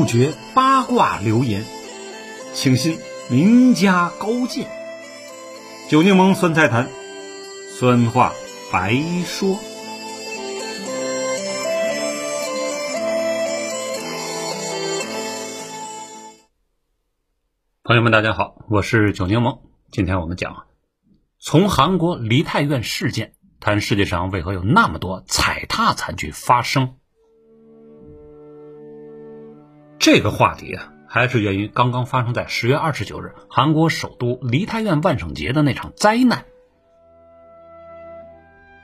[0.00, 1.62] 杜绝八卦流言，
[2.54, 4.66] 请信名家高见。
[5.90, 6.88] 九柠檬酸菜坛，
[7.78, 8.32] 酸话
[8.72, 9.58] 白说。
[17.82, 19.60] 朋友们，大家好，我是九柠檬。
[19.92, 20.64] 今天我们讲
[21.38, 26.96] 从韩国梨泰院事件谈世界上为何有那么多踩踏惨剧发生。
[30.00, 36.46] 这个话题啊，还是源于刚刚发生在十月二十九日韩国首都梨泰院万圣节的那场灾难。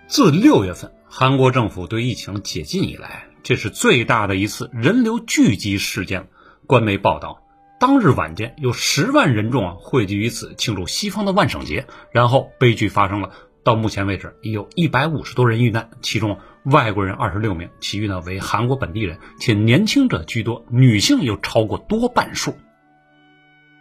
[0.06, 6.28] 自六月份韩国政府对疫情解禁以来，这是最大的一次人流聚集事件。
[6.66, 7.42] 官媒报道，
[7.80, 13.30] 当日晚间有十万人众啊汇聚于此庆祝西方的万圣节，然后悲剧发生了。
[13.64, 22.56] 到目前为止，已有一百五十多人遇难，其中外国人二十六名，其余呢为韩国本地人，且年轻者居多，女性又超过多半数。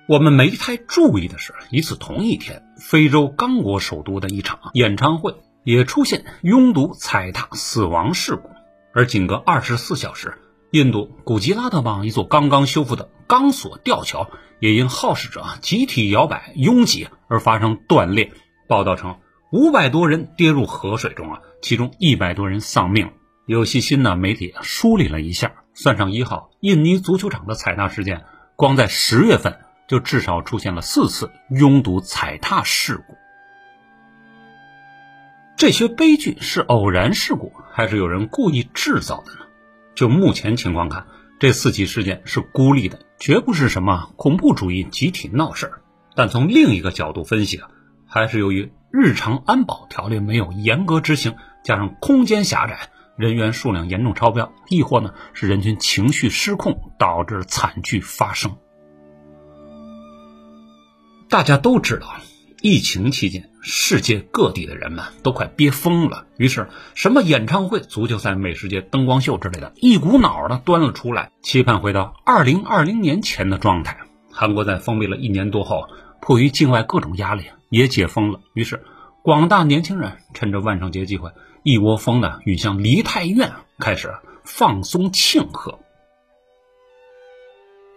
[0.08, 8.52] 我们没太注意的是，与此同一天，非洲刚果首都的一场演唱会也出现拥堵、踩踏、死亡事故，
[8.94, 10.38] 而仅隔二十四小时，
[10.70, 18.32] 印度古吉拉特邦一座刚刚修复的钢索吊桥也因好事者集体摇摆拥挤而发生断裂。
[18.68, 19.16] 报道称。
[19.52, 23.10] 五百多人跌入河水中啊，其中一百多人丧命。
[23.48, 28.24] 有细心的媒体梳理了一下，算上一号印尼足球场的踩踏事件，
[28.56, 33.16] 光在十月份就至少出现了四次拥堵踩踏事故。
[35.58, 39.40] 这些悲剧是偶然事故，还是有人故意制造的呢？
[39.96, 41.08] 就目前情况看，
[41.40, 45.82] 这四起事件是孤立的，绝不是什么恐怖主义集体闹事儿。
[46.14, 47.70] 但从另一个角度分析啊，
[48.06, 48.72] 还是由于。
[48.98, 58.56] 日常安保条例没有严格执行，加上空间狭窄，人员数量严重超标，亦或呢是人群情绪失控，导致惨剧发生。
[61.28, 62.18] 大家都知道，
[62.62, 73.98] 疫情期间，世界各地的人们都快憋疯了，于是什么演唱会、足球赛、美食节、灯光秀之类的，一股脑的端了出来，期盼回到二零二零年前的状态。
[74.32, 75.88] 韩国在封闭了一年多后，
[76.22, 77.46] 迫于境外各种压力。
[77.70, 78.86] 也解封了，于是
[79.24, 81.32] 广大年轻人趁着万圣节机会，
[81.68, 85.80] 一窝蜂的涌向梨泰院，开始放松庆贺。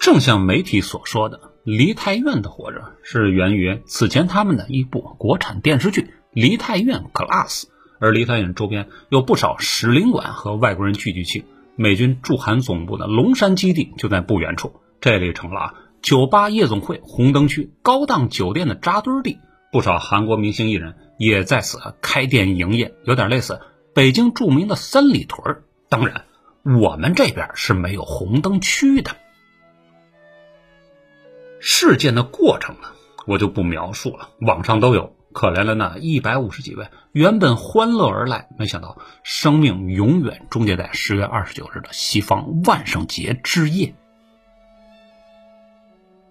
[0.00, 6.00] 正像媒体所说的，梨泰院的火热是源于此前他们的一部国产电视剧
[6.32, 7.64] 《梨泰院 Class》，
[7.98, 11.44] 而梨泰院周边有不少使领馆和外国人聚集区，
[11.76, 19.36] 美军驻韩总部的龙山基地就在不远处，这里成了啊酒吧、夜总会、红灯区、高档酒店的扎堆地。
[19.70, 23.60] 不少韩国明星艺人也在此开店营业，有点类似
[23.94, 26.24] 北京著名的三里屯当然，
[26.62, 29.16] 我们这边是没有红灯区的。
[31.60, 32.88] 事件的过程呢，
[33.26, 35.14] 我就不描述了，网上都有。
[35.30, 43.94] 可怜了那一百五十几位原本欢乐而来，没想到生命永远终结在十月二十九日的西方万圣节之夜。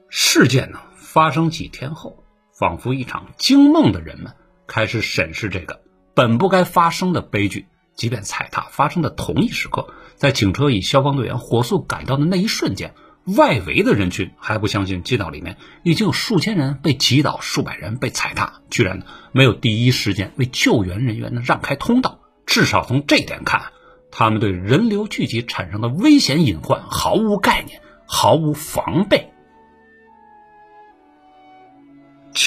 [0.10, 2.24] 事件呢发生几天后。
[2.58, 4.34] 仿佛一场惊梦的人们
[4.66, 5.82] 开始审视这个
[6.16, 7.68] 本不该发生的悲剧。
[7.94, 12.94] 即便踩踏发生的同一时刻，在警车与消防队员火速赶到的那一瞬间，
[13.26, 19.02] 外围的人群还不相信街道里面已经有数千人被挤倒，数百人被踩踏，居然
[19.32, 22.20] 没有第一时间为救援人员呢让开通道。
[22.46, 23.72] 至少从这点看，
[24.12, 29.32] 他们对人流聚集产生的危险隐患毫无概念，毫无防备。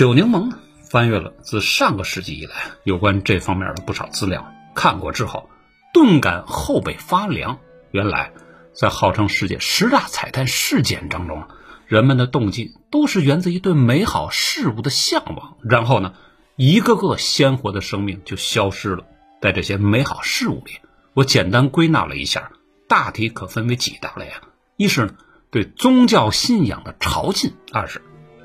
[0.00, 0.50] 九柠檬
[0.80, 5.50] 翻阅了自上个世纪以来有关这方面的不少资料，看过之后
[5.92, 7.58] 顿感后背发凉。
[7.90, 8.32] 原来，
[8.72, 11.44] 在号称世界十大彩蛋事件当中，
[11.86, 16.14] 人们的动机都是源自于对美好事物的向往，然后呢，
[16.56, 19.04] 一个个鲜活的生命就消失了。
[19.42, 20.78] 在这些美好事物里，
[21.12, 22.52] 我简单归纳了一下，
[22.88, 24.40] 大体可分为几大类啊：
[24.78, 25.14] 一是
[25.50, 28.00] 对宗教信仰的朝觐；二是。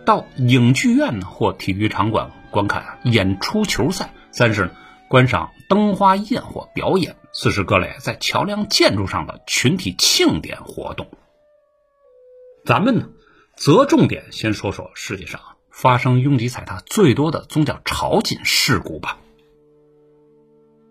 [0.05, 4.71] 到影剧院呢或体育场馆观看演出球赛；三是
[5.09, 11.07] 观赏灯花焰火表演；四是各类在桥梁建筑上的群体庆典活动。
[12.63, 13.09] 咱们呢，
[13.55, 19.17] 则重点先说说世界上发生拥挤踩踏最多的宗教朝觐事故吧。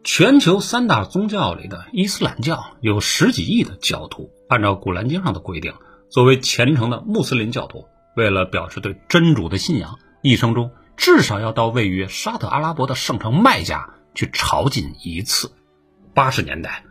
[0.03, 5.73] 全球三大宗教里的伊斯兰教有十几亿的教徒，按照古兰经上的规定，
[6.11, 7.87] 作为虔诚的穆斯林教徒。
[8.15, 15.53] 为了表示对真主的信仰，一生中至少要到位于沙特阿拉伯的圣城麦加去朝觐一次。
[16.15, 16.85] 八十年代，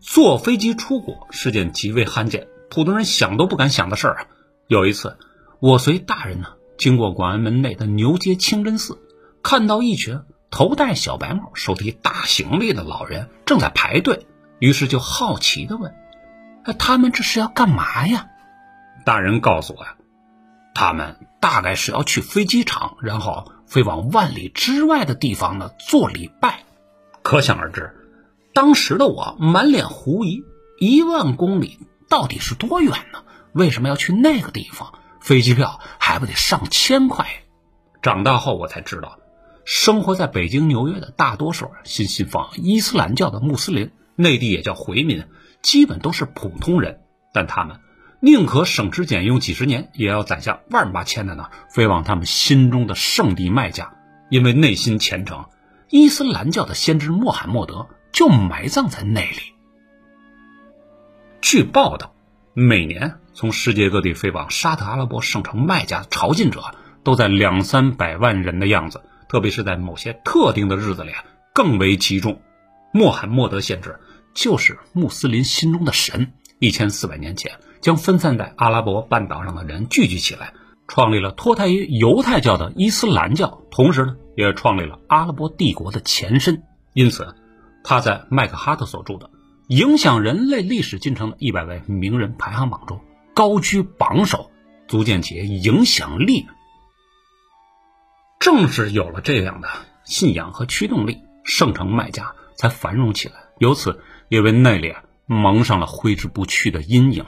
[0.00, 4.26] 坐飞机出国是件极为罕见，普通人想都不敢想的事儿啊。
[4.68, 5.16] 有一次，
[5.60, 8.98] 我随大人呢经过广安门内的牛街清真寺，
[9.42, 10.20] 看到一群
[10.50, 14.26] 头戴小白帽、手提大行李的老人正在排队，
[14.58, 15.94] 于是就好奇的问
[16.78, 18.26] ：“他们这是要干嘛呀？”
[19.06, 19.96] 大人告诉我呀，
[20.76, 26.64] 他们大概是要去飞机场，然后飞往万里之外的地方呢做礼拜。
[27.22, 27.94] 可想而知，
[28.52, 30.44] 当时的我满脸狐疑：
[30.78, 31.78] 一万公里
[32.10, 33.24] 到底是多远呢？
[33.54, 34.92] 为什么要去那个地方？
[35.18, 37.26] 飞机票还不得上千块？
[38.02, 39.18] 长大后我才知道，
[39.64, 45.24] 生活在北京、纽约的大多数信信奉伊斯兰教的穆斯林，内地也叫回民，
[45.62, 47.00] 基本都是普通人，
[47.32, 47.80] 但他们。
[48.20, 53.94] 宁可省吃俭用几十年，也要攒下万八千的呢，飞往他们心中的圣地麦加，
[54.30, 55.44] 因为内心虔诚。
[55.88, 59.54] 伊斯兰教的先知穆罕默德就埋葬在那里。
[61.40, 62.14] 据报道，
[62.54, 66.74] 每年从世界各地飞往沙特阿拉伯圣城麦加的朝觐者
[67.04, 71.12] 都在两三百万人的样子，特别是在某些特定的日子里
[71.54, 72.40] 更为集中。
[72.92, 74.00] 穆罕默德先知
[74.34, 77.52] 就是穆斯林心中的神，一千四百年前。
[77.86, 80.54] 将分散在阿拉伯半岛上的人聚集起来，
[80.88, 86.64] 创立了脱胎于犹太教的伊斯兰教，同时呢，也创立了阿拉伯帝国的前身。
[86.94, 87.36] 因此，
[87.84, 89.26] 他在麦克哈特所著的
[89.68, 92.98] 《影响人类历史进程的一百位名人排行榜》中
[93.32, 94.50] 高居榜首，
[94.88, 96.44] 足见其影响力。
[98.40, 99.68] 正是有了这样的
[100.02, 104.92] 信仰和驱动力，圣城麦加才繁荣起来，由此也为那里
[105.26, 107.24] 蒙上了挥之不去的阴影。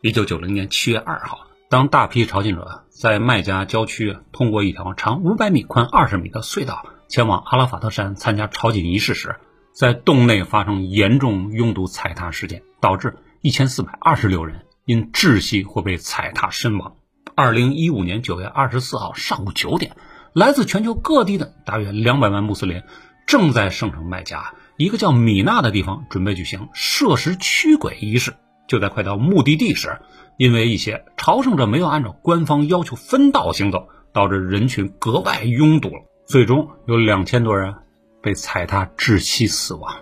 [0.00, 9.34] 一九九零年七月二号，当大批朝觐者在麦加郊区通过一条长五百米、宽二十米的隧道前往阿拉法特山参加朝觐仪式时，
[9.72, 16.94] 在洞内发生严重拥堵踩踏事件，导致一千四百二十六人因窒息或被踩踏身亡。
[17.34, 19.96] 二零一五年九月二十四号上午九点，
[20.32, 22.84] 来自全球各地的大约两百万穆斯林
[23.26, 28.32] 正在圣城麦加一个叫米纳的地方准备举行设石驱鬼仪式。
[28.68, 29.98] 就在快到目的地时，
[30.36, 36.02] 因为一些朝圣者没有按照官方要求分道行走，导致人群格外拥堵了。
[36.26, 37.74] 最终有两千多人
[38.22, 39.96] 被踩踏窒息死亡。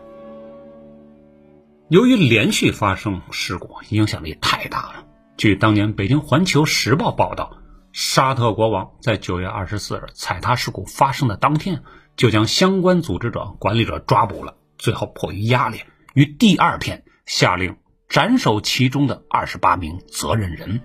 [1.89, 5.05] 由于连续发生事故，影响力太大了。
[5.37, 7.59] 据当年《北京环球时报》报道，
[7.93, 11.85] 沙特国王在九月二十四日踩踏事故发生的当天，
[12.17, 14.57] 就将相关组织者、管理者抓捕了。
[14.79, 15.79] 最后迫于压力，
[16.15, 17.77] 于第二天下令。
[18.09, 20.81] 斩首其中的二十八名责任人。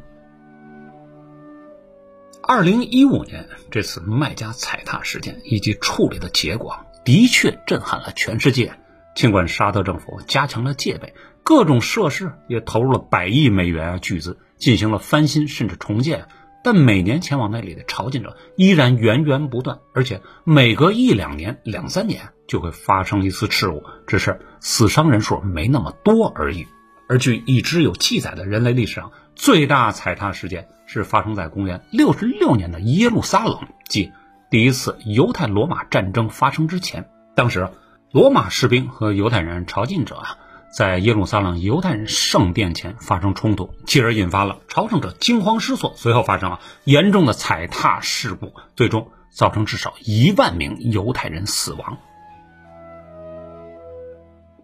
[2.41, 6.75] 二零一五年这次卖家踩踏事件以及处理的结果，
[7.06, 8.73] 的确震撼了全世界。
[9.15, 11.13] 尽管沙特政府加强了戒备，
[11.44, 16.27] 各种设施也投入了百亿美元啊巨资进行了翻新甚至重建，
[16.63, 26.65] 但每年前往那里的朝觐者依然源源不断，而且每隔一两年、两三年就会发生一次事故，只是死伤人数没那么多而已。
[27.12, 34.13] 而据已知有记载的人类历史上最大踩踏事件，是发生在公元六十六年的耶路撒冷，即
[34.50, 37.10] 第一次犹太罗马战争发生之前。
[37.36, 37.68] 当时，
[38.13, 40.38] 罗马士兵和犹太人朝觐者啊，
[40.74, 51.98] 在耶路撒冷犹太人圣殿前发生冲突，继而引发了朝圣者惊慌失措，随后发生了严重的踩踏事故，最终造成至少一万名犹太人死亡。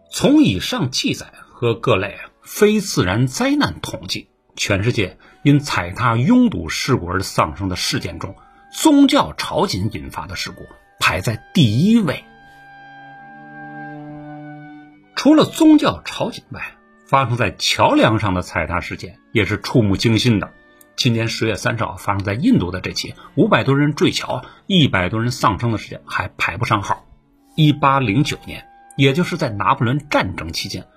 [0.09, 2.17] 从以上记载和各类。
[2.47, 8.37] 非自然灾难统计，全世界因踩踏拥堵事故而丧生的事件中，
[8.71, 10.65] 宗教朝觐引发的事故
[10.97, 12.23] 排在第一位。
[15.13, 16.71] 除了宗教朝觐外，
[17.05, 20.53] 发生在桥梁上的踩踏事件也是触目惊心的。
[20.95, 27.05] 今年十月三十号发生在印度的这起五百多人坠桥、一百多人丧生的事件还排不上号。
[27.57, 30.87] 一八零九年，也就是在拿破仑战争期间。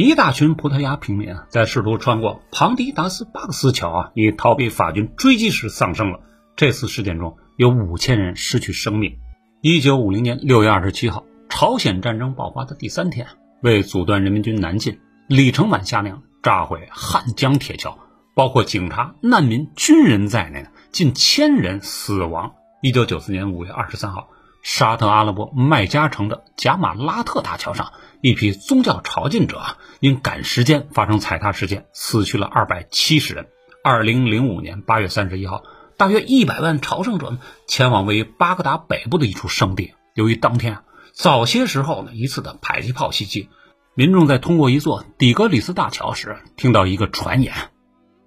[0.00, 6.20] 一大群葡萄牙平民啊，在试图穿过庞迪达斯巴克斯桥啊，以逃避法军追击时丧生了。
[6.54, 9.18] 这次事件中有五千人失去生命。
[9.60, 13.26] 一九五零年六月二十七号，朝鲜战争爆发的第三天，
[13.60, 17.98] 为阻断人民军南进，李承晚下令炸毁汉江铁桥，
[18.36, 22.52] 包括警察、难民、军人在内的近千人死亡。
[22.82, 24.28] 一九九四年五月二十三号。
[24.60, 33.46] 沙特阿拉伯麦加城的贾马拉特大桥上，一批宗教朝觐者因赶时间发生踩踏事件，死去了二百七十人。
[33.84, 35.62] 二零零五年八月三十一号，
[35.96, 39.94] 大约一百万朝圣者前往位于巴格达北部的一处圣地。
[40.14, 40.78] 由于当天
[41.12, 43.48] 早些时候呢一次的迫击炮袭击，
[43.94, 47.54] 民众在通过一座底格里斯大桥时，听到一个传言：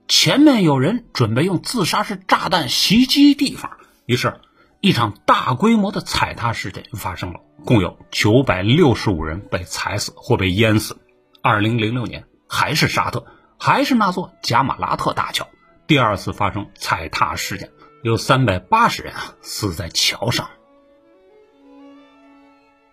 [0.08, 3.72] 前面有人准备用自杀式炸弹袭击地方。
[4.06, 4.40] 于是，
[4.82, 11.00] 一场大规模的踩踏事件发生了，共有九百六十五人被踩死或被淹死。
[11.44, 13.28] 二零零六年，还是沙特，
[13.60, 15.48] 还是那座贾马拉特大桥，
[15.86, 17.70] 第二次发生踩踏事件，
[18.02, 20.50] 有三百八十人啊死在桥上。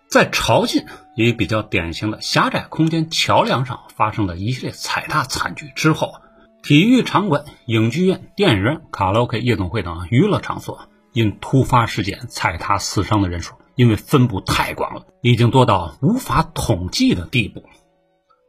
[0.07, 6.13] 在朝觐以比较典型的狭窄空间桥梁上发生的一系列踩踏惨剧之后，
[6.61, 17.63] 体育场馆、影剧院、电影院、卡拉 OK、夜总会等娱乐场所因突发事件踩踏死伤的人数，因为分布太广了，已经多到无法统计的地步。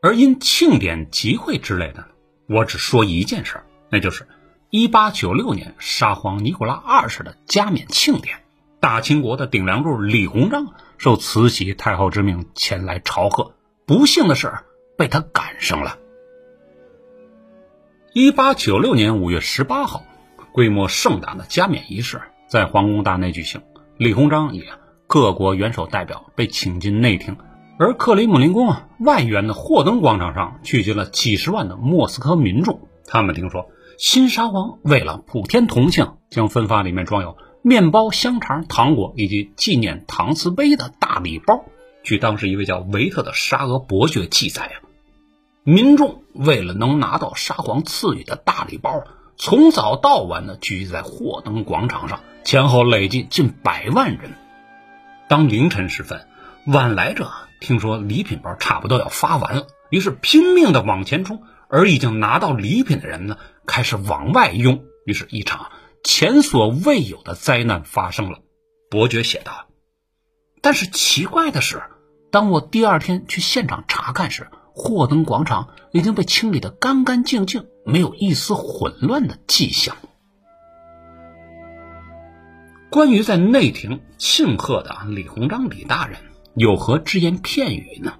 [0.03, 2.07] 而因庆典、集会之类的，
[2.49, 4.27] 我只说一件事儿，那就是
[4.71, 8.39] 1896年沙皇尼古拉二世的加冕庆典。
[8.81, 14.55] 大清国的顶梁柱李鸿章受慈禧太后之命前来朝贺，不幸的是
[14.97, 15.99] 被他赶上了。
[18.15, 20.03] 一八九六年五月十八号，
[20.53, 23.63] 规模盛大的加冕仪式在皇宫大内举行，
[23.97, 24.65] 李鸿章也
[25.07, 27.37] 各国元首代表被请进内廷，
[27.79, 37.37] 而克里姆林宫啊外缘的霍登广场上聚集了几十万的莫斯科民众，他们听说新沙皇为了普天同庆，将分发里面装有。
[37.63, 41.67] 面包、香肠、糖果以及纪念搪瓷杯的大礼包。
[42.03, 44.83] 据当时一位叫维特的沙俄伯爵记载啊，
[45.63, 49.05] 民众为了能拿到沙皇赐予的大礼包，
[49.43, 54.35] 从早到晚的聚集在霍登广场上，前后累计近百万人。
[55.31, 56.29] 当凌晨时分，
[56.67, 65.71] 晚来者听说礼品包差不多要发完了，于是拼命的往前冲，而已经拿到礼品的人呢，开始往外拥，于是，一场。
[66.05, 68.41] 前所未有的灾难发生了，
[68.91, 69.69] 伯爵写道。
[70.61, 71.83] 但是奇怪的是，
[72.31, 79.97] 当我第二天去现场查看时，霍登广场已经被清理得干干净净，没有一丝混乱的迹象。
[82.91, 86.19] 关于在内廷庆贺的李鸿章李大人
[86.55, 88.15] 有何只言片语呢？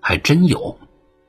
[0.00, 0.78] 还真有。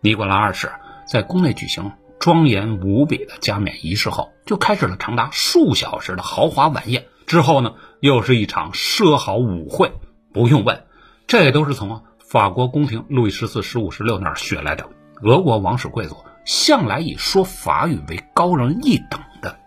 [0.01, 0.71] 尼古拉二世
[1.07, 1.91] 在宫内举行。
[2.19, 7.07] 庄严无比的加冕仪式后，就开始了长达数小时的豪华晚宴。
[7.25, 9.91] 之后呢，又是一场奢豪舞会。
[10.31, 10.83] 不用问，
[11.25, 14.87] 这都是从法国宫廷路易十四、十五、十六那儿学来的。
[15.23, 19.59] 俄国王室贵族向来以说法语为高人一等的。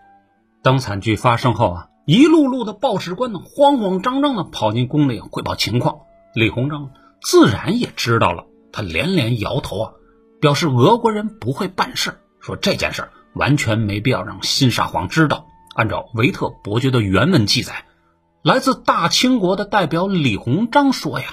[0.63, 5.99] 当惨剧发生后啊，一路路的报史官呢，慌慌张张的跑进宫里汇报情况。
[6.35, 6.91] 李鸿章
[7.23, 9.93] 自然也知道了，他连连摇头啊，
[10.41, 12.19] 表示俄国人不会办事。
[12.41, 15.47] 说这件事完全没必要让新沙皇知道。
[15.75, 17.85] 按照维特伯爵的原文记载，
[18.43, 21.27] 来自大清国的代表李鸿章说：“呀，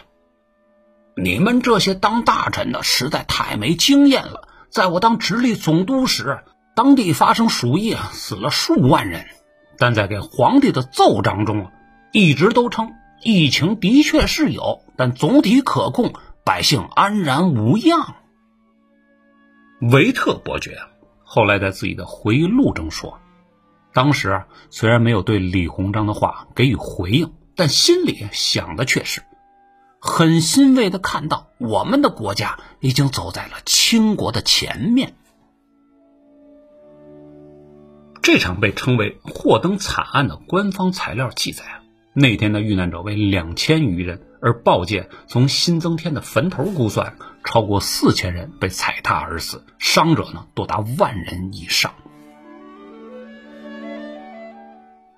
[1.16, 4.48] 你们这些当大臣的实在太没经验了。
[4.72, 6.40] 在我当直隶总督时，
[6.76, 9.26] 当地发生鼠疫，死了数万人，
[9.78, 11.70] 但在给皇帝的奏章中，
[12.14, 16.14] 一直都称疫情的确是有，但总体可控，
[16.46, 18.16] 百姓安然无恙。”
[19.92, 20.78] 维特伯爵。
[21.24, 23.20] 后来在自己的回忆录中说，
[23.94, 29.22] 当时虽然没有对李鸿章的话给予回应，但心里想的却是
[30.04, 35.14] 很欣慰的，看到我们的国家已经走在了清国的前面。
[38.24, 44.24] 这场被称为霍登惨案的官方材料记载啊，那天的遇难者为两千余人。
[44.44, 51.94] 而报界从新增添的坟头估算，超过四千人被踩踏而死，伤者呢多达万人以上。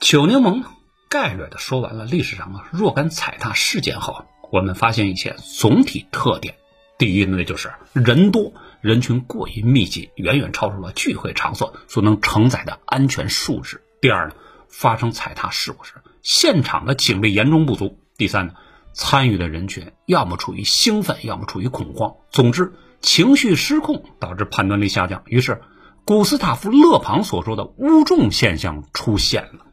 [0.02, 0.66] 九柠檬
[1.10, 6.54] 概略的说完了历史上啊若干踩踏事件后，我们发现一些总体特点：
[7.00, 14.36] 第一，呢就是人多，人群过于密集，远远超出了聚会场所所能承载的安全数值；第二呢，
[14.70, 18.54] 发生踩踏事故时，现场的警力严重不足；第三呢。
[18.96, 25.24] 参与的人群要么处于兴奋，要么处于恐慌，总之情绪失控导致判断力下降。
[25.26, 25.64] 于是，
[26.06, 29.66] 古斯塔夫·勒庞所说的“乌众现象”出现了。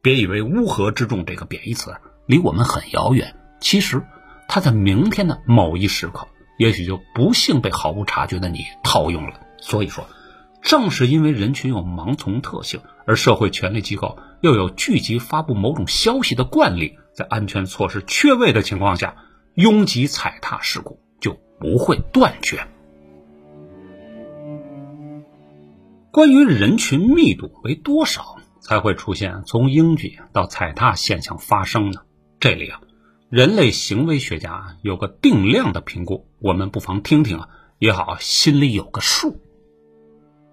[0.00, 1.94] 别以为“乌合之众”这个贬义词
[2.26, 4.02] 离我们很遥远，其实
[4.48, 9.40] 他在明天的某一时刻，也许就不幸被毫无察觉的你套用了。
[9.58, 10.06] 所以说，
[10.62, 16.98] 正是因为人群有盲从特性，而社会权力机构又有聚集发布某种消息的惯例。
[17.14, 19.14] 在安全措施缺位的情况下，
[19.54, 22.66] 拥挤踩踏事故就不会断绝。
[26.10, 32.02] 关于人群密度为多少才会出现从拥挤到踩踏现象发生呢？
[32.40, 32.80] 这里啊，
[33.34, 37.48] 人类行为学家有个定量的评估，我们不妨听听啊，
[37.80, 39.40] 也好心里有个数。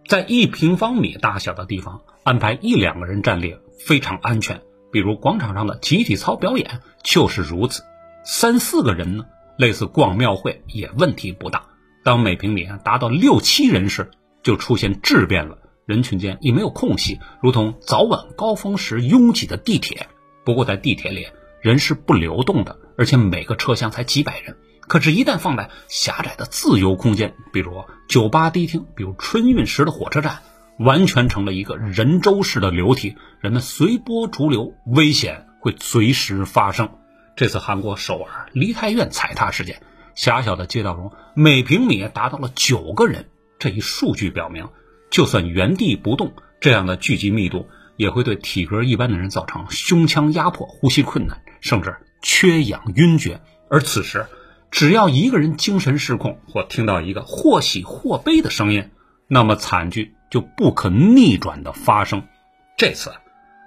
[0.07, 4.59] 在一平方米大小的地方安排一两个人站列非常安全，
[4.91, 7.83] 比如广场上的集体操表演就是如此。
[8.25, 9.25] 三四个人呢，
[9.59, 11.63] 类似逛庙会也问题不大。
[12.03, 14.09] 当每平米达到六七人时，
[14.41, 20.07] 就出现质变了，人群间已没有空隙，如同早晚高峰时拥挤的地铁。
[20.43, 21.27] 不过在地铁里，
[21.61, 24.57] 人是不流动的，而且每个车厢才几百人。
[24.87, 30.39] 可是，一旦放在狭窄的自由空间，比如酒吧、迪厅，比如春运时的火车站，
[30.79, 36.89] 完全成了一个人舟式的流体，人们随波逐流，危险会随时发生。
[37.37, 39.81] 这次韩国首尔梨泰院踩踏事件，
[40.15, 43.29] 狭小的街道中每平米达到了九个人。
[43.59, 44.67] 这一数据表明，
[45.09, 53.39] 就算原地不动，这样的聚集密度也会对体格一般的人造成胸腔压迫、呼吸困难，甚至缺氧晕厥。
[53.69, 54.25] 而此时，
[54.69, 58.89] 只要一个人精神失控，或听到一个或喜或悲的声音，
[59.27, 62.23] 那么惨剧就不可逆转的发生。
[62.77, 63.11] 这次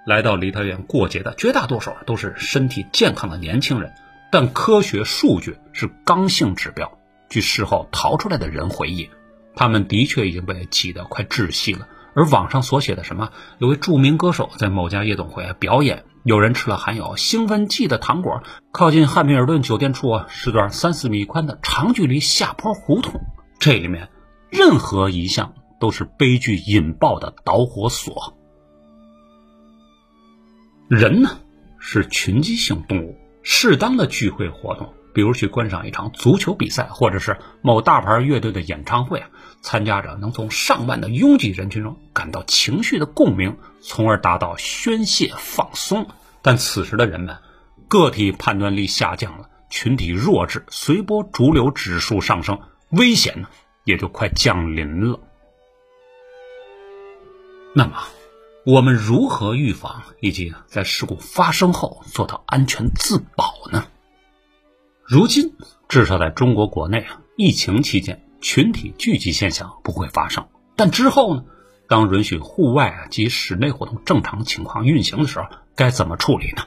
[0.05, 3.91] 来到梨泰院过节的绝大多数都是身体健康的年轻人，
[4.31, 6.99] 但科学数据是刚性指标。
[7.29, 9.09] 据事后逃出来的人回忆。
[9.55, 18.41] 他们的确已经被挤得快窒息了，而网上所写的什么有位著名歌手在某家夜总会表演，有人吃了含有兴奋剂的糖果，
[18.71, 23.21] 靠近汉密尔顿酒店处啊是段三四米宽的长距离下坡胡同，
[23.59, 24.09] 这里面
[24.49, 28.35] 任何一项都是悲剧引爆的导火索。
[30.87, 31.37] 人呢
[31.77, 34.91] 是群居性动物，适当的聚会活动。
[35.13, 39.23] 比如去观赏一场足球比赛，或者是某大牌乐队的演唱会，
[39.61, 43.55] 参加者能从上万的拥挤人群中感到情绪的共鸣，
[43.87, 46.07] 从而达到宣泄放松。
[46.41, 47.37] 但此时的人们，
[47.87, 53.47] 个体判断力下降了，群体弱智，随波逐流指数上升，危险呢
[53.83, 55.19] 也就快降临了。
[57.73, 57.93] 那么，
[58.65, 63.85] 我们如何预防以及在事故发生后做到安全自保呢？
[65.03, 65.53] 如今，
[65.87, 70.47] 至少在中国国内啊，疫情期间群体聚集现象不会发生。
[70.75, 71.43] 但之后呢？
[71.87, 75.45] 当允许户外啊及室内活动正常情况运行的时候，
[75.75, 76.63] 该怎么处理呢？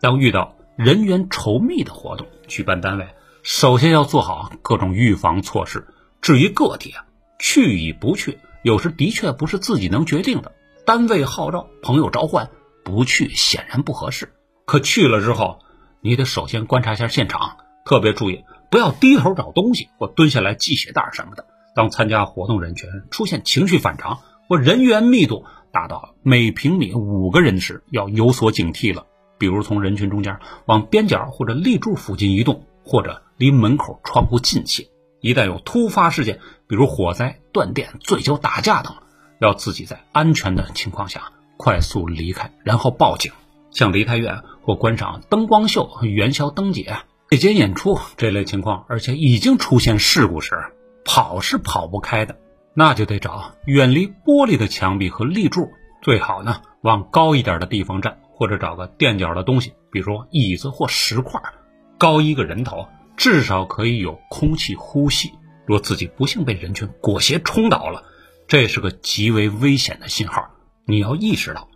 [0.00, 3.08] 当遇到人员稠密的活动，举办单位
[3.42, 5.86] 首先要做好各种预防措施。
[6.20, 7.06] 至于个体啊，
[7.38, 10.52] 去与不去，有时的确不是自己能决定的。
[10.84, 12.50] 单位号召，朋友召唤，
[12.84, 14.32] 不去显然不合适。
[14.66, 15.60] 可去了之后，
[16.00, 21.46] 你得首先观察一下现场，特别注意不要低头找东西或蹲下来系鞋带什么的。
[21.78, 29.06] 当参加活动人群出现情绪反常或人员密度达到每平米五个人时，要有所警惕了。
[29.38, 34.88] 比如从人群中间往边角或者立柱附近移动，或者离门口窗户近些。
[35.20, 38.96] 一旦有突发事件，比如火灾、断电、醉酒打架等，
[39.38, 43.30] 要自己在安全的情况下快速离开，然后报警。
[43.70, 46.96] 像梨泰院或观赏灯光秀、元宵灯节、
[47.30, 50.56] 夜间演出这类情况，而且已经出现事故时，
[51.04, 52.36] 跑是跑不开的，
[52.74, 55.70] 那就得找远离玻璃的墙壁和立柱，
[56.02, 61.40] 最好呢往高一点的地方站，或者找个垫脚的东西，比如椅子或石块，
[61.98, 65.32] 高一个人头，至少可以有空气呼吸。
[65.66, 68.04] 若自己不幸被人群裹挟冲倒了，
[68.46, 70.50] 这是个极为危险的信号，
[70.86, 71.68] 你要意识到。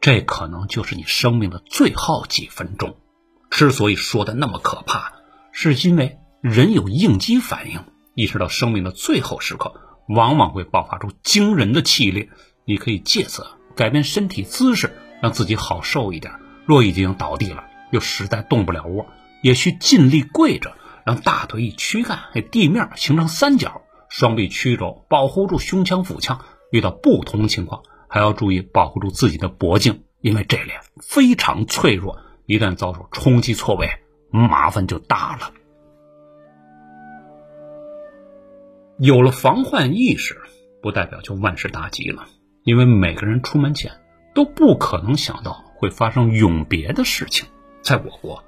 [0.00, 2.96] 这可能就是你生命的最后几分钟。
[3.50, 5.12] 之所以说的那么可怕，
[5.52, 7.80] 是因为人有应激反应，
[8.20, 9.72] 意识到生命的最后时刻，
[10.06, 12.28] 往往会爆发出惊人的气力。
[12.66, 16.34] 你可以借此改变身体姿势，让自己好受一点。
[16.66, 19.06] 若已经倒地了，又实在动不了窝，
[19.40, 23.80] 也需尽力跪着，让大腿与躯干与地面形成三角，
[24.10, 26.44] 双臂曲肘保护住胸腔腹腔。
[26.70, 27.82] 遇到不同情况。
[28.12, 33.88] 还要注意保护住自己的脖颈，因为这里非常脆弱，一旦遭受冲击错位，
[34.30, 35.52] 麻烦就大了。
[39.02, 40.38] 有了防患意识，
[40.82, 42.26] 不代表就万事大吉了，
[42.64, 43.92] 因为每个人出门前
[44.34, 47.48] 都不可能想到会发生永别的事情。
[47.80, 48.44] 在我国，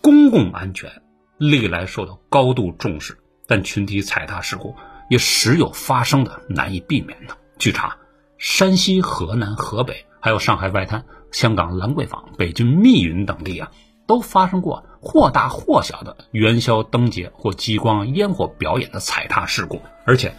[0.00, 0.90] 公共安全
[1.36, 4.74] 历来受到高度重视，但群体踩踏事故
[5.10, 7.36] 也时有发生的难以避免的。
[7.58, 7.98] 据查。
[8.38, 13.70] 山西、河南、河北，还有上海外滩、香港兰桂坊、北京密云等地啊，
[14.10, 20.34] 都发生过或大或小的元宵灯节或激光烟火表演的踩踏事故，而且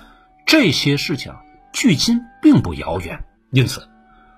[0.45, 1.33] 这些事情
[1.71, 3.23] 距今并不遥远。
[3.51, 3.87] 因此，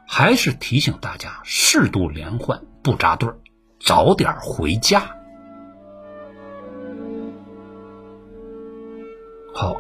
[0.05, 3.35] 还是提醒大家适度连换，不扎堆儿，
[3.79, 5.01] 早点回家。
[9.51, 9.75] 好。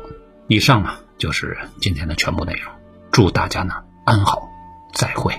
[0.47, 2.73] 以上呢就是今天的全部内容，
[3.11, 4.49] 祝大家呢安好，
[4.93, 5.31] 再会。